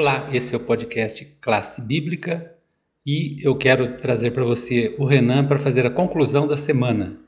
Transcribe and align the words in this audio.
Olá, 0.00 0.30
esse 0.32 0.54
é 0.54 0.56
o 0.56 0.60
podcast 0.60 1.22
Classe 1.42 1.82
Bíblica 1.82 2.56
e 3.04 3.36
eu 3.46 3.54
quero 3.54 3.98
trazer 3.98 4.30
para 4.30 4.42
você 4.42 4.96
o 4.98 5.04
Renan 5.04 5.46
para 5.46 5.58
fazer 5.58 5.84
a 5.84 5.90
conclusão 5.90 6.48
da 6.48 6.56
semana. 6.56 7.18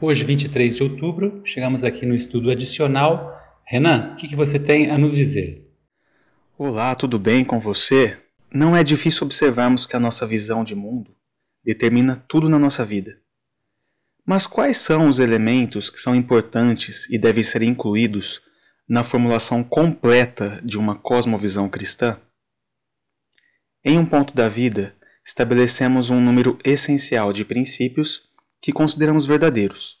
Hoje, 0.00 0.24
23 0.24 0.74
de 0.74 0.82
outubro, 0.82 1.40
chegamos 1.44 1.84
aqui 1.84 2.04
no 2.04 2.16
estudo 2.16 2.50
adicional. 2.50 3.32
Renan, 3.64 4.10
o 4.10 4.16
que, 4.16 4.26
que 4.26 4.34
você 4.34 4.58
tem 4.58 4.90
a 4.90 4.98
nos 4.98 5.14
dizer? 5.14 5.70
Olá, 6.58 6.96
tudo 6.96 7.16
bem 7.16 7.44
com 7.44 7.60
você? 7.60 8.18
Não 8.52 8.76
é 8.76 8.82
difícil 8.82 9.24
observarmos 9.24 9.86
que 9.86 9.94
a 9.94 10.00
nossa 10.00 10.26
visão 10.26 10.64
de 10.64 10.74
mundo 10.74 11.14
determina 11.64 12.16
tudo 12.16 12.48
na 12.48 12.58
nossa 12.58 12.84
vida. 12.84 13.20
Mas 14.26 14.48
quais 14.48 14.78
são 14.78 15.08
os 15.08 15.20
elementos 15.20 15.90
que 15.90 16.00
são 16.00 16.12
importantes 16.12 17.08
e 17.08 17.16
devem 17.16 17.44
ser 17.44 17.62
incluídos 17.62 18.42
na 18.88 19.04
formulação 19.04 19.62
completa 19.62 20.60
de 20.64 20.78
uma 20.78 20.96
cosmovisão 20.96 21.68
cristã? 21.68 22.18
Em 23.84 23.98
um 23.98 24.06
ponto 24.06 24.34
da 24.34 24.48
vida, 24.48 24.96
estabelecemos 25.24 26.08
um 26.08 26.20
número 26.20 26.58
essencial 26.64 27.32
de 27.32 27.44
princípios 27.44 28.30
que 28.60 28.72
consideramos 28.72 29.26
verdadeiros. 29.26 29.98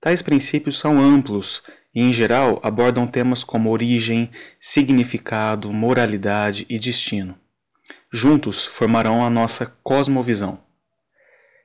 Tais 0.00 0.22
princípios 0.22 0.78
são 0.78 1.00
amplos 1.00 1.62
e, 1.94 2.00
em 2.00 2.12
geral, 2.12 2.60
abordam 2.62 3.06
temas 3.06 3.42
como 3.42 3.70
origem, 3.70 4.30
significado, 4.60 5.72
moralidade 5.72 6.66
e 6.68 6.78
destino. 6.78 7.34
Juntos 8.12 8.64
formarão 8.64 9.24
a 9.24 9.30
nossa 9.30 9.66
cosmovisão. 9.82 10.62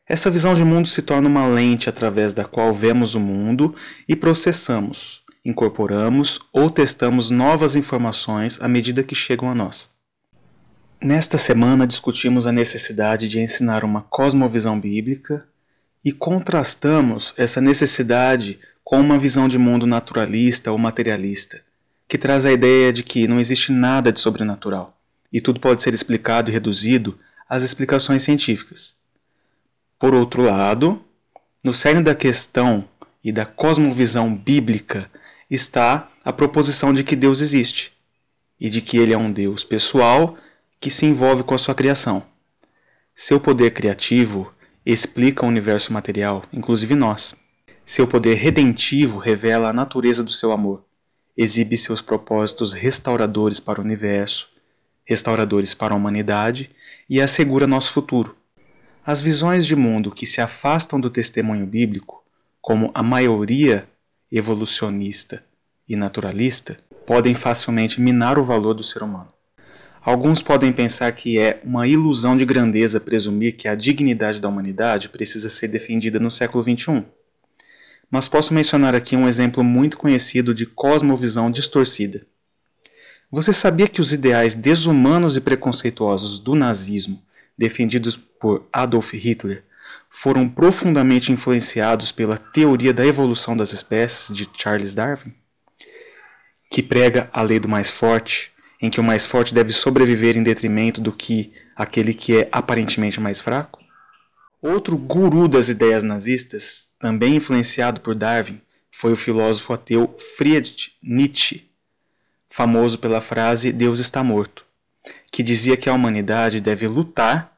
Essa 0.08 0.32
visão 0.32 0.54
de 0.54 0.64
mundo 0.64 0.88
se 0.88 1.02
torna 1.02 1.30
uma 1.30 1.48
lente 1.48 1.90
através 1.90 2.34
da 2.34 2.44
qual 2.44 2.74
vemos 2.74 3.16
o 3.16 3.20
mundo 3.20 3.76
e 4.08 4.16
processamos, 4.16 5.23
incorporamos 5.44 6.40
ou 6.52 6.70
testamos 6.70 7.30
novas 7.30 7.76
informações 7.76 8.60
à 8.62 8.68
medida 8.68 9.04
que 9.04 9.16
chegam 9.16 9.50
a 9.50 9.56
nós. 9.56 9.90
Nesta 11.02 11.38
semana 11.38 11.86
discutimos 11.86 12.48
a 12.48 12.52
necessidade 12.52 13.28
de 13.28 13.40
ensinar 13.40 13.84
uma 13.84 14.02
cosmovisão 14.02 14.80
bíblica 14.80 15.46
e 16.04 16.12
contrastamos 16.12 17.34
essa 17.38 17.60
necessidade 17.60 18.60
com 18.84 19.00
uma 19.00 19.18
visão 19.18 19.48
de 19.48 19.58
mundo 19.58 19.86
naturalista 19.86 20.72
ou 20.72 20.78
materialista, 20.78 21.62
que 22.08 22.18
traz 22.18 22.46
a 22.46 22.52
ideia 22.52 22.94
de 22.94 23.04
que 23.04 23.28
não 23.28 23.40
existe 23.40 23.72
nada 23.72 24.12
de 24.12 24.20
sobrenatural 24.20 24.98
e 25.32 25.42
tudo 25.42 25.60
pode 25.60 25.82
ser 25.82 25.94
explicado 25.94 26.50
e 26.50 26.54
reduzido 26.54 27.18
às 27.50 27.64
explicações 27.64 28.22
científicas. 28.22 28.96
Por 29.98 30.14
outro 30.14 30.44
lado, 30.44 31.04
no 31.64 31.74
cerne 31.74 32.04
da 32.04 32.14
questão 32.14 32.88
e 33.24 33.32
da 33.32 33.46
cosmovisão 33.46 34.36
bíblica 34.36 35.10
está 35.54 36.10
a 36.26 36.34
proposição 36.34 36.92
de 36.92 37.04
que 37.04 37.16
Deus 37.16 37.42
existe 37.42 37.94
e 38.60 38.70
de 38.70 38.82
que 38.82 38.98
ele 38.98 39.14
é 39.14 39.18
um 39.18 39.32
Deus 39.32 39.64
pessoal 39.64 40.36
que 40.80 40.90
se 40.90 41.06
envolve 41.06 41.44
com 41.44 41.54
a 41.54 41.58
sua 41.58 41.76
criação. 41.76 42.24
Seu 43.16 43.40
poder 43.40 43.72
criativo 43.72 44.52
explica 44.86 45.46
o 45.46 45.48
universo 45.48 45.94
material, 45.94 46.44
inclusive 46.52 46.96
nós. 46.96 47.36
Seu 47.86 48.08
poder 48.08 48.36
redentivo 48.36 49.20
revela 49.20 49.70
a 49.70 49.74
natureza 49.74 50.24
do 50.24 50.32
seu 50.32 50.52
amor, 50.52 50.84
exibe 51.38 51.78
seus 51.78 52.02
propósitos 52.02 52.74
restauradores 52.74 53.60
para 53.60 53.80
o 53.80 53.84
universo, 53.84 54.50
restauradores 55.06 55.74
para 55.74 55.94
a 55.94 55.98
humanidade 55.98 56.72
e 57.10 57.22
assegura 57.22 57.68
nosso 57.68 57.92
futuro. 57.92 58.36
As 59.06 59.22
visões 59.22 59.66
de 59.66 59.76
mundo 59.76 60.12
que 60.12 60.26
se 60.26 60.42
afastam 60.42 61.00
do 61.00 61.10
testemunho 61.10 61.68
bíblico, 61.68 62.24
como 62.62 62.90
a 62.94 63.04
maioria 63.04 63.88
evolucionista 64.38 65.44
e 65.88 65.96
naturalista 65.96 66.80
podem 67.06 67.36
facilmente 67.36 68.02
minar 68.02 68.40
o 68.40 68.44
valor 68.44 68.74
do 68.74 68.84
ser 68.84 69.04
humano. 69.04 69.32
Alguns 70.02 70.42
podem 70.42 70.74
pensar 70.74 71.12
que 71.12 71.38
é 71.38 71.62
uma 71.64 71.88
ilusão 71.88 72.36
de 72.36 72.44
grandeza 72.44 73.00
presumir 73.00 73.56
que 73.56 73.68
a 73.68 73.76
dignidade 73.76 74.42
da 74.42 74.50
humanidade 74.50 75.08
precisa 75.08 75.50
ser 75.50 75.68
defendida 75.68 76.20
no 76.20 76.32
século 76.32 76.64
XXI. 76.64 77.06
Mas 78.10 78.28
posso 78.28 78.54
mencionar 78.54 78.96
aqui 78.96 79.16
um 79.16 79.28
exemplo 79.28 79.64
muito 79.64 79.98
conhecido 79.98 80.54
de 80.54 80.66
cosmovisão 80.66 81.50
distorcida. 81.50 82.26
Você 83.32 83.54
sabia 83.54 83.88
que 83.88 84.02
os 84.02 84.12
ideais 84.12 84.56
desumanos 84.56 85.38
e 85.38 85.42
preconceituosos 85.42 86.40
do 86.40 86.54
nazismo, 86.54 87.24
defendidos 87.58 88.16
por 88.16 88.68
Adolf 88.74 89.14
Hitler, 89.14 89.64
foram 90.10 90.48
profundamente 90.48 91.32
influenciados 91.32 92.12
pela 92.12 92.38
teoria 92.38 92.94
da 92.94 93.06
evolução 93.06 93.58
das 93.58 93.74
espécies 93.74 94.36
de 94.36 94.48
Charles 94.56 94.94
Darwin, 94.94 95.34
que 96.70 96.84
prega 96.84 97.30
a 97.34 97.42
lei 97.42 97.60
do 97.60 97.68
mais 97.68 97.90
forte, 97.90 98.52
em 98.82 98.90
que 98.90 99.00
o 99.00 99.04
mais 99.04 99.26
forte 99.26 99.54
deve 99.54 99.72
sobreviver 99.72 100.38
em 100.38 100.44
detrimento 100.44 101.00
do 101.00 101.12
que 101.12 101.54
aquele 101.76 102.14
que 102.14 102.38
é 102.38 102.50
aparentemente 102.52 103.20
mais 103.20 103.40
fraco? 103.40 103.80
Outro 104.62 104.98
guru 104.98 105.48
das 105.48 105.70
ideias 105.70 106.04
nazistas, 106.04 106.90
também 107.00 107.36
influenciado 107.36 108.02
por 108.02 108.16
Darwin, 108.16 108.62
foi 108.92 109.12
o 109.12 109.18
filósofo 109.18 109.74
ateu 109.74 110.16
Friedrich 110.38 110.94
Nietzsche, 111.02 111.70
famoso 112.48 113.00
pela 113.00 113.20
frase 113.20 113.72
Deus 113.72 114.00
está 114.00 114.24
morto, 114.24 114.64
que 115.32 115.42
dizia 115.42 115.76
que 115.76 115.90
a 115.90 115.94
humanidade 115.94 116.62
deve 116.62 116.88
lutar 116.88 117.53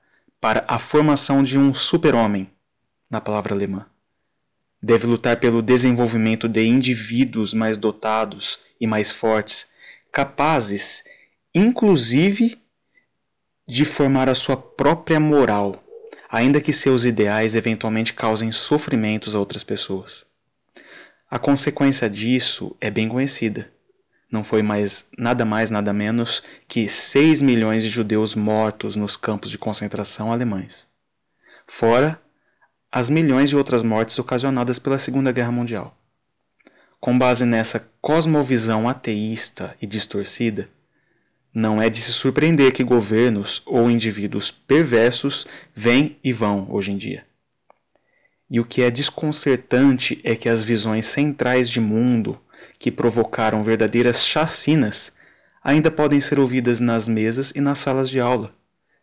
para 0.46 0.64
a 0.68 0.78
formação 0.78 1.42
de 1.42 1.58
um 1.58 1.74
super-homem, 1.74 2.48
na 3.10 3.20
palavra 3.20 3.56
alemã. 3.56 3.88
Deve 4.80 5.08
lutar 5.08 5.40
pelo 5.40 5.60
desenvolvimento 5.60 6.48
de 6.48 6.64
indivíduos 6.68 7.52
mais 7.52 7.80
dotados 7.80 8.60
e 8.80 8.86
mais 8.86 9.12
fortes, 9.12 9.66
capazes, 10.12 11.04
inclusive, 11.52 12.62
de 13.68 13.84
formar 13.86 14.30
a 14.30 14.36
sua 14.36 14.56
própria 14.56 15.20
moral, 15.20 15.84
ainda 16.30 16.62
que 16.62 16.72
seus 16.72 17.06
ideais 17.06 17.56
eventualmente 17.56 18.14
causem 18.14 18.52
sofrimentos 18.52 19.36
a 19.36 19.40
outras 19.40 19.64
pessoas. 19.64 20.28
A 21.28 21.40
consequência 21.40 22.08
disso 22.08 22.78
é 22.80 22.92
bem 22.92 23.10
conhecida 23.10 23.74
não 24.36 24.44
foi 24.44 24.62
mais 24.62 25.08
nada 25.18 25.46
mais 25.46 25.72
nada 25.72 25.94
menos 25.94 26.44
que 26.68 26.90
6 26.90 27.42
milhões 27.42 27.84
de 27.84 27.90
judeus 27.90 28.36
mortos 28.36 28.98
nos 28.98 29.16
campos 29.16 29.50
de 29.50 29.58
concentração 29.58 30.32
alemães. 30.32 30.88
Fora 31.66 32.22
as 32.92 33.10
milhões 33.10 33.50
de 33.50 33.56
outras 33.56 33.82
mortes 33.82 34.20
ocasionadas 34.20 34.78
pela 34.78 34.98
Segunda 34.98 35.32
Guerra 35.32 35.52
Mundial. 35.52 35.98
Com 37.00 37.18
base 37.18 37.46
nessa 37.46 37.90
cosmovisão 38.02 38.90
ateísta 38.90 39.76
e 39.82 39.88
distorcida, 39.88 40.70
não 41.54 41.82
é 41.82 41.90
de 41.90 42.02
se 42.02 42.12
surpreender 42.12 42.74
que 42.74 42.84
governos 42.84 43.62
ou 43.66 43.90
indivíduos 43.90 44.52
perversos 44.52 45.48
vêm 45.74 46.18
e 46.22 46.34
vão 46.34 46.68
hoje 46.70 46.92
em 46.92 46.98
dia. 46.98 47.26
E 48.50 48.60
o 48.60 48.66
que 48.66 48.82
é 48.82 48.92
desconcertante 48.92 50.20
é 50.24 50.36
que 50.36 50.50
as 50.50 50.62
visões 50.62 51.08
centrais 51.08 51.70
de 51.70 51.80
mundo 51.80 52.40
que 52.78 52.92
provocaram 52.92 53.64
verdadeiras 53.64 54.26
chacinas, 54.26 55.14
ainda 55.64 55.90
podem 55.90 56.22
ser 56.22 56.40
ouvidas 56.40 56.80
nas 56.80 57.08
mesas 57.08 57.52
e 57.56 57.62
nas 57.62 57.80
salas 57.80 58.10
de 58.10 58.20
aula 58.20 58.54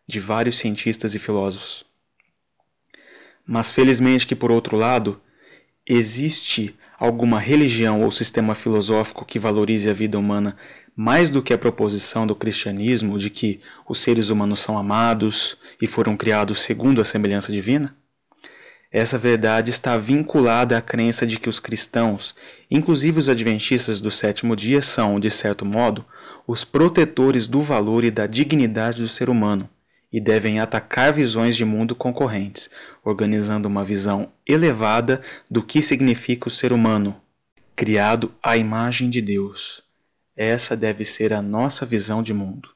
de 0.07 0.21
vários 0.21 0.57
cientistas 0.59 1.15
e 1.15 1.19
filósofos. 1.19 1.85
Mas 3.47 3.71
felizmente 3.71 4.27
que 4.27 4.37
por 4.37 4.51
outro 4.51 4.77
lado, 4.77 5.21
existe 5.87 6.77
alguma 6.99 7.41
religião 7.41 8.03
ou 8.03 8.11
sistema 8.11 8.55
filosófico 8.55 9.25
que 9.25 9.39
valorize 9.39 9.89
a 9.89 9.93
vida 9.93 10.19
humana 10.19 10.57
mais 10.95 11.31
do 11.31 11.43
que 11.43 11.53
a 11.53 11.59
proposição 11.59 12.27
do 12.27 12.37
cristianismo 12.37 13.19
de 13.19 13.31
que 13.31 13.61
os 13.89 13.99
seres 13.99 14.29
humanos 14.29 14.61
são 14.61 14.77
amados 14.77 15.57
e 15.81 15.87
foram 15.87 16.17
criados 16.17 16.61
segundo 16.61 17.01
a 17.01 17.05
semelhança 17.05 17.51
divina? 17.51 17.97
Essa 18.93 19.17
verdade 19.17 19.71
está 19.71 19.97
vinculada 19.97 20.77
à 20.77 20.83
crença 20.83 21.27
de 21.27 21.39
que 21.39 21.49
os 21.49 21.59
cristãos, 21.59 22.35
inclusive 22.71 23.19
os 23.19 23.29
adventistas 23.31 24.03
do 24.03 24.11
sétimo 24.11 24.55
dia, 24.55 24.83
são, 24.83 25.19
de 25.19 25.31
certo 25.31 25.65
modo, 25.65 26.05
os 26.47 26.63
protetores 26.63 27.49
do 27.49 27.63
valor 27.63 28.05
e 28.05 28.11
da 28.11 28.27
dignidade 28.27 29.01
do 29.01 29.09
ser 29.09 29.31
humano 29.31 29.69
e 30.13 30.21
devem 30.21 30.61
atacar 30.61 31.11
visões 31.11 31.57
de 31.57 31.65
mundo 31.65 31.95
concorrentes, 31.95 32.69
organizando 33.03 33.67
uma 33.67 33.83
visão 33.83 34.31
elevada 34.47 35.23
do 35.51 35.63
que 35.63 35.81
significa 35.81 36.49
o 36.49 36.51
ser 36.51 36.71
humano, 36.71 37.19
criado 37.75 38.31
à 38.43 38.59
imagem 38.59 39.09
de 39.09 39.23
Deus. 39.23 39.83
Essa 40.37 40.77
deve 40.77 41.05
ser 41.07 41.33
a 41.33 41.41
nossa 41.41 41.87
visão 41.87 42.23
de 42.23 42.35
mundo. 42.35 42.69